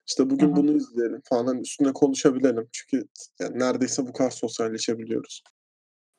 [0.06, 0.56] İşte bugün hı.
[0.56, 1.46] bunu izleyelim falan.
[1.46, 2.68] Hani üstüne konuşabilelim.
[2.72, 3.08] Çünkü
[3.40, 5.42] yani neredeyse bu kadar sosyalleşebiliyoruz.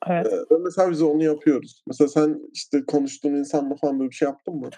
[0.06, 0.26] Evet.
[0.50, 1.82] Ve mesela biz onu yapıyoruz.
[1.86, 4.70] Mesela sen işte konuştuğun insanla falan böyle bir şey yaptın mı?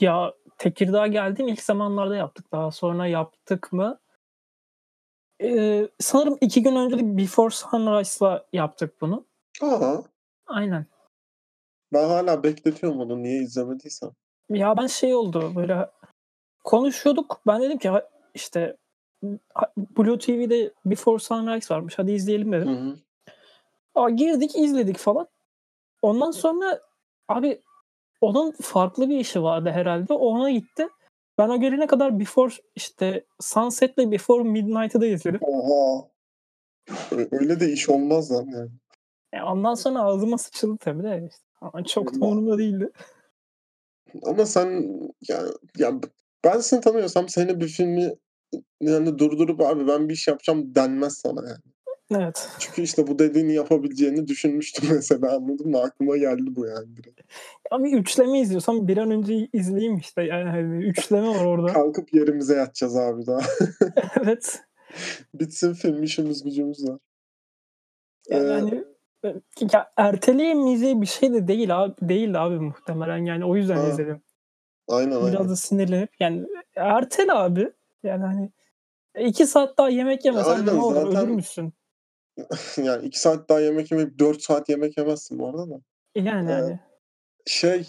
[0.00, 2.52] Ya Tekirdağ'a geldiğim ilk zamanlarda yaptık.
[2.52, 4.00] Daha sonra yaptık mı?
[5.40, 9.24] Eee, sanırım 2 gün önce de Before Sunrise'la yaptık bunu.
[9.62, 10.02] A!
[10.50, 10.86] Aynen.
[11.92, 14.10] Ben hâlâ bekletiyorum onu niye izlemediysem.
[14.50, 15.90] Ya ben şey oldu böyle
[16.64, 17.40] konuşuyorduk.
[17.46, 17.90] Ben dedim ki
[18.34, 18.76] işte
[19.76, 21.98] Blue TV'de Before Sunrise varmış.
[21.98, 22.90] Hadi izleyelim Hı dedim.
[22.90, 22.96] hı.
[23.94, 25.28] A girdik izledik falan.
[26.02, 26.80] Ondan sonra
[27.28, 27.60] abi
[28.20, 30.12] onun farklı bir işi vardı herhâlde.
[30.12, 30.88] O ona gitti.
[31.38, 35.40] Ben o gelene kadar Before işte Sunset'le Before Midnight'ı da izledim.
[35.42, 36.08] Oha!
[37.30, 38.70] Öyle de iş olmaz lan yani.
[39.32, 41.44] E, ondan sonra ağzıma sıçıldı tabii de işte.
[41.60, 42.90] Ama çok da umurumda değildi.
[44.22, 44.66] Ama sen
[45.28, 45.42] ya
[45.78, 46.06] ya b
[46.44, 48.14] ben seni tanıyorsam seni bir filmi
[48.80, 51.60] yani durdurup "Abi ben bir iş yapacağım." denmez sana yani.
[52.16, 52.48] Evet.
[52.58, 55.78] Çünkü işte bu dediğini yapabileceğini düşünmüştüm mesela anladın mı?
[55.80, 57.20] Aklıma geldi bu yani direkt.
[57.72, 60.22] Ya bir üçleme izliyorsam bir an önce izleyeyim işte.
[60.22, 61.66] Yani hani üçleme var orada.
[61.72, 63.40] Kalkıp yerimize yatacağız abi daha.
[64.22, 64.60] Evet.
[65.34, 66.98] Bitsin film, işimiz gücümüz var.
[68.28, 68.84] Yani Eee hani
[69.72, 73.88] ya erteleyemeyeceği bir şey de değil abi değildi abi muhtemelen yani o yüzden Ha.
[73.88, 74.22] izledim.
[74.88, 75.48] Aynen, Biraz aynen.
[75.48, 77.72] da sinirlenip yani ertele abi.
[78.02, 78.50] Yani hani
[79.28, 81.72] 2 saat daha yemek yemesen ne aynen olur ölür zaten müsün?
[82.76, 85.80] yani 2 saat daha yemek yemeyip 4 saat yemek yemezsin bu arada da.
[86.14, 86.80] Yani Eee, hani.
[87.46, 87.86] şey,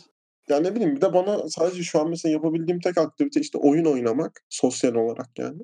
[0.49, 3.85] ya ne bileyim bir de bana sadece şu an mesela yapabildiğim tek aktivite işte oyun
[3.85, 5.61] oynamak sosyal olarak yani.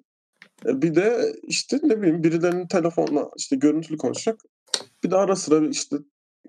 [0.66, 4.42] E, bir de işte ne bileyim birilerinin telefonla işte görüntülü konuşacak.
[5.04, 5.96] Bir de ara sıra işte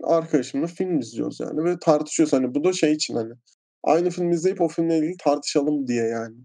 [0.02, 2.32] arkadaşımla film izliyoruz yani ve tartışıyoruz.
[2.32, 3.34] Hani bu da şey için hani
[3.82, 6.36] aynı filmi izleyip o filmle ilgili tartışalım diye yani.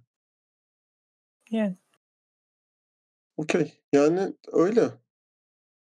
[1.52, 1.78] Yani.
[3.38, 3.72] Okay.
[3.94, 4.90] Yani öyle.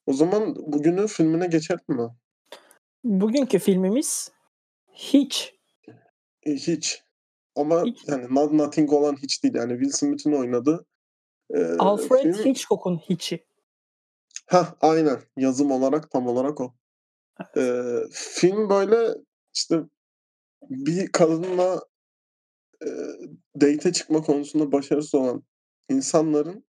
[0.07, 2.09] O zaman bugünün filmine geçelim mi?
[3.05, 4.33] Bugünkü filmimiz
[4.95, 5.39] Hitch.
[6.47, 7.03] Eee, hiç.
[7.57, 8.09] Ama Hiç.
[8.09, 9.55] yani No Nothing olan hiç değil.
[9.55, 10.87] Yani Will Smith'in oynadığı,
[11.55, 13.45] eee, Alfred film Hitchcock'un Hitch'i.
[14.47, 15.19] Hah, aynen.
[15.37, 16.75] Yazım olarak tam olarak o.
[17.57, 19.15] Eee, film böyle
[19.57, 19.81] işte
[20.71, 21.81] bir kadınla,
[22.87, 22.93] eee,
[23.61, 25.45] date'e çıkma konusunda başarısız olan
[25.91, 26.65] insanların,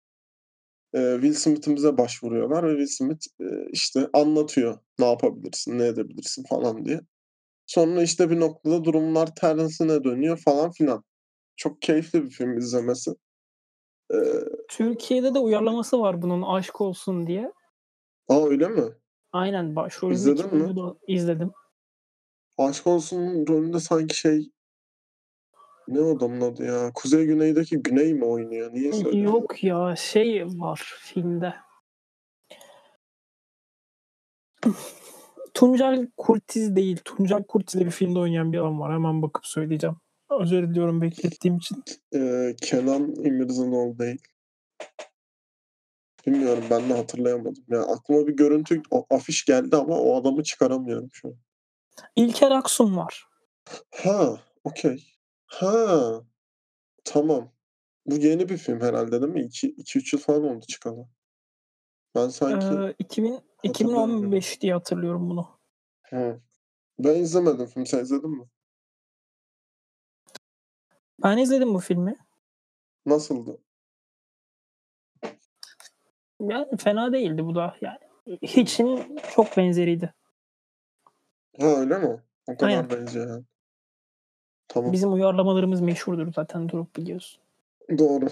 [0.95, 6.85] eee, Will Smith'imize başvuruyorlar ve Will Smith, eee, işte anlatıyor ne yapabilirsin, ne edebilirsin falan
[6.85, 7.01] diye.
[7.67, 11.03] Sonra işte bir noktada durumlar tersine dönüyor falan filan.
[11.57, 13.11] Çok keyifli bir film izlemesi.
[14.13, 17.51] Eee Türkiye'de de uyarlaması var bunun Aşk Olsun diye.
[18.27, 18.83] A, öyle mi?
[19.31, 20.51] Aynen başrolünde İzledin mi?
[20.51, 20.99] oynuyordu?
[21.07, 21.51] İzledim.
[22.57, 24.51] Aşk Olsun'un rolünde sanki şey
[25.87, 26.91] ne adamın adı ya?
[26.93, 28.73] Kuzey Güney'deki Güney mi oynuyor?
[28.73, 29.17] Niyeyse öyle.
[29.19, 31.53] Yok ya şey var filmde.
[35.53, 36.97] Tuncel Kurtiz değil.
[37.05, 38.93] Tuncel Kurtiz'le bir filmde oynayan bir adam var.
[38.93, 39.95] Hemen bakıp söyleyeceğim.
[40.41, 41.83] Özür diliyorum beklettiğim için.
[42.11, 44.21] Eee, Kenan İmirzalıoğlu değil.
[46.25, 47.63] Bilmiyorum ben de hatırlayamadım.
[47.67, 51.35] Ya aklıma bir görüntü, afiş geldi ama o adamı çıkaramıyorum şu an.
[52.15, 53.25] İlker Aksun var.
[54.03, 55.03] Ha, okay.
[55.45, 56.21] Ha,
[57.03, 57.51] tamam.
[58.05, 59.41] Bu yeni bir film herhâlde değil mi?
[59.43, 61.07] 2 2-3 yıl falan oldu çıkalı.
[62.15, 63.69] Ben sanki Eee, 2000 hatırlıyorum gibi.
[63.69, 65.47] 2015 diye hatırlıyorum bunu.
[66.03, 66.41] Hı.
[66.99, 67.85] Ben izlemedim film.
[67.85, 68.45] Sen izledin mi?
[71.23, 72.15] Ben izledim bu filmi.
[73.05, 73.57] Nasıldı?
[76.41, 77.97] Yani fena değildi bu da yani.
[78.41, 80.13] Hitch'in çok benzeriydi.
[81.59, 82.21] Ha, öyle mi?
[82.47, 82.89] O kadar Aynen.
[82.89, 83.43] benziyor yani.
[84.67, 84.91] Tamam.
[84.91, 87.41] Bizim uyarlamalarımız meşhurdur zaten durup biliyorsun.
[87.97, 88.25] Doğru.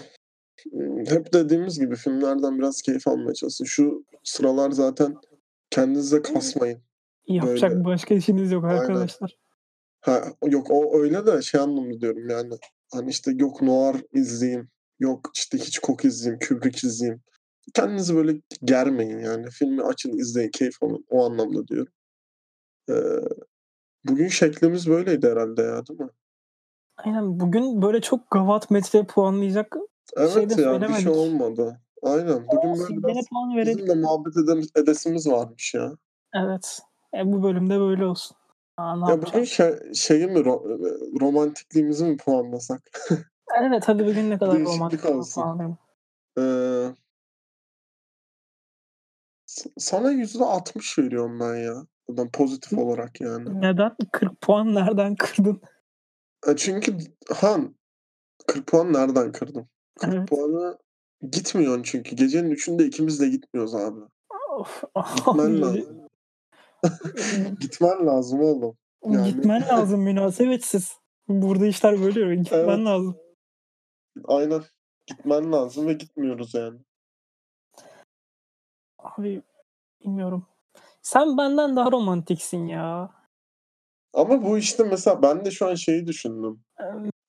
[1.06, 3.64] Hep dediğimiz gibi filmlerden biraz keyif almaya çalışın.
[3.64, 5.16] Şu sıralar zaten
[5.70, 6.80] kendinize kasmayın.
[7.26, 8.78] Yapacak Böyle başka işiniz yok Aynen.
[8.78, 9.36] arkadaşlar.
[10.00, 12.54] Ha, yok o öyle de şey anlamında diyorum yani,
[12.92, 17.22] hani, işte yok noir izleyeyim, yok işte Hitchcock izleyeyim, Kubrick izleyeyim.
[17.74, 19.46] Kendinizi böyle germeyin yani.
[19.50, 21.04] Filmi açın, izleyin, keyif alın.
[21.10, 21.92] O anlamda diyorum.
[22.88, 23.20] Eee,
[24.06, 26.08] bugün şeklimiz böyleydi herhâlde ya, değil mi?
[26.96, 27.40] Aynen.
[27.40, 29.76] Bugün böyle çok gavat metre puanlayacak
[30.16, 31.08] şey de Evet ya, bir şey söylemedik.
[31.16, 31.80] olmadı.
[32.02, 32.46] Aynen.
[32.52, 33.78] Bugün Olsun böyle biraz puan verelim.
[33.78, 35.92] bizim de muhabbet eden edesimiz varmış ya.
[36.34, 36.80] Evet.
[37.16, 38.36] E, bu bölümde böyle olsun.
[38.76, 39.48] Aa, ne Ya bugün yapacağız?
[39.48, 42.80] şey şeyi mi ro eee, romantikliğimizi mi puanlasak?
[43.60, 45.42] Evet, hadi bugün ne kadar romantik Değişiklik olsun.
[45.42, 45.78] puanlayalım.
[46.38, 46.94] Eee
[49.78, 51.74] Sana %60 veriyorum ben ya.
[52.08, 53.60] Buradan pozitif olarak yani.
[53.60, 53.96] Neden?
[54.12, 55.60] 40 puan nereden kırdın?
[56.48, 56.96] E, çünkü
[57.34, 57.74] Han
[58.46, 59.68] 40 puan nereden kırdım?
[60.00, 60.28] 40 Evet.
[60.28, 60.78] puanı
[61.30, 62.16] gitmiyorsun çünkü.
[62.16, 64.00] Gecenin 3'ünde ikimiz de gitmiyoruz abi.
[64.58, 64.84] Of,
[65.16, 66.08] Gitmen lazım.
[67.60, 68.76] Gitmen lazım oğlum.
[69.04, 70.92] Yani Gitmen lazım münasebetsiz.
[71.28, 72.34] Burada işler böyle.
[72.36, 72.78] Gitmen Evet.
[72.86, 73.16] lazım.
[74.24, 74.62] Aynen.
[75.06, 76.78] Gitmen lazım ve gitmiyoruz yani.
[79.18, 79.42] Abi
[80.04, 80.46] bilmiyorum.
[81.02, 83.10] Sen benden daha romantiksin ya.
[84.14, 86.64] Ama bu işte mesela ben de şu an şeyi düşündüm.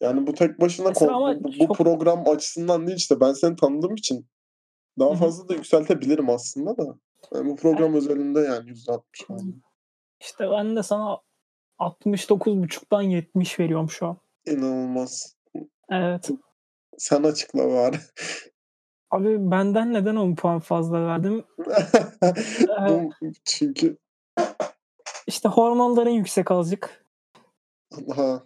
[0.01, 3.19] Yani bu tek başına ama bu bu çok program açısından değil işte.
[3.19, 4.27] Ben seni tanıdığım için
[4.99, 6.97] daha fazla da yükseltebilirim aslında da.
[7.33, 9.37] Yani bu program özelinde yani %60 Hımm.
[9.37, 9.61] verdim.
[10.19, 11.17] İşte ben de sana
[11.79, 14.17] 69,5'tan 70 veriyorum şu an.
[14.45, 15.35] İnanılmaz.
[15.89, 16.29] Evet.
[16.97, 17.97] Sen açıkla bari.
[19.15, 21.43] Abi benden neden 10 puan fazla verdim?
[23.45, 23.97] Çünkü
[25.27, 27.05] İşte hormonların yüksek azıcık.
[28.15, 28.43] Ha.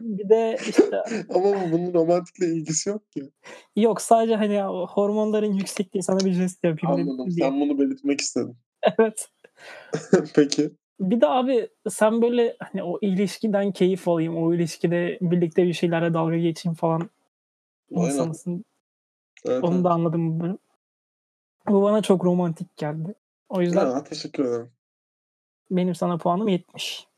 [0.00, 1.02] Bir de işte
[1.34, 3.30] Ama bu bunun romantikle ilgisi yok ki.
[3.76, 7.30] Yok sadece hani hormonların yüksekliği sana bir jest yapayım dedim Anladım.
[7.30, 7.48] diye.
[7.48, 8.56] Sen bunu belirtmek istedin.
[8.98, 9.28] Evet.
[10.34, 10.70] Peki.
[11.00, 16.14] Bir de abi sen böyle hani o ilişkiden keyif alayım, o ilişkide birlikte bir şeylerle
[16.14, 17.10] dalga geçeyim falan
[17.94, 18.06] Aynen.
[18.06, 18.64] insanısın.
[19.46, 19.84] Evet, Onu evet.
[19.84, 20.58] da anladım.
[21.68, 23.14] Bu bana çok romantik geldi.
[23.48, 24.70] O yüzden Ya, teşekkür ederim.
[25.70, 27.08] benim sana puanım 70.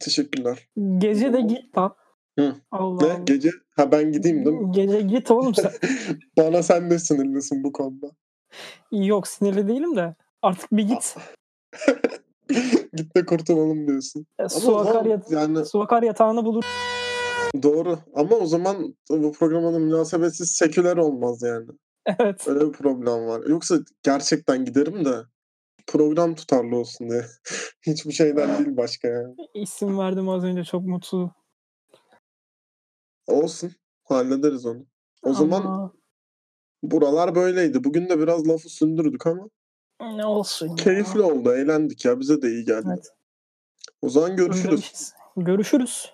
[0.00, 0.68] Teşekkürler.
[0.98, 1.94] Gece de git lan.
[2.38, 2.54] Hı.
[2.70, 3.12] Allah Ne?
[3.12, 3.20] Allah.
[3.24, 3.50] Gece?
[3.76, 4.72] Ha ben gideyim değil mi?
[4.72, 5.72] Gece git oğlum sen.
[6.36, 8.10] Bana sen de sinirlisin bu konuda.
[8.92, 11.16] Yok sinirli değilim de artık bir git.
[12.94, 14.26] Git de kurtulalım diyorsun.
[14.38, 16.64] E, Ama su akar, yani su akar yatağını bulur.
[17.62, 17.98] Doğru.
[18.14, 21.66] Ama o zaman bu programda münasebetsiz seküler olmaz yani.
[22.06, 22.48] Evet.
[22.48, 23.42] Öyle bir problem var.
[23.46, 25.24] Yoksa gerçekten giderim de
[25.86, 27.26] program tutarlı olsun diye.
[27.86, 29.34] Hiçbir şeyden değil başka yani.
[29.54, 31.32] İsim verdim az önce çok mutlu.
[33.26, 33.72] Olsun.
[34.04, 34.86] Hallederiz onu.
[35.22, 35.92] O zaman Ama
[36.82, 37.84] buralar böyleydi.
[37.84, 39.48] Bugün de biraz lafı sündürdük ama
[40.00, 40.74] ne olsun ya.
[40.74, 41.52] keyifli oldu.
[41.54, 42.20] Eğlendik ya.
[42.20, 42.86] Bize de iyi geldi.
[42.88, 43.12] Evet.
[44.02, 45.12] O zaman görüşürüz.
[45.36, 46.12] Görüşürüz.